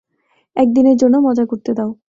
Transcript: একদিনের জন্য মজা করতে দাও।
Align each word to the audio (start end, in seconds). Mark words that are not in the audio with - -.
একদিনের 0.55 0.95
জন্য 0.97 1.15
মজা 1.19 1.45
করতে 1.45 1.71
দাও। 1.73 1.91